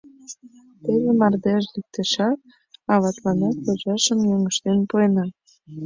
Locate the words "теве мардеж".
0.83-1.63